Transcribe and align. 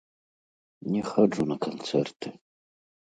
Не 0.95 1.03
хаджу 1.09 1.45
на 1.51 1.57
канцэрты. 1.65 2.27